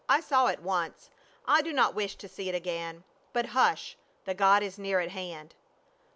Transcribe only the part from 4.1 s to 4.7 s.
the god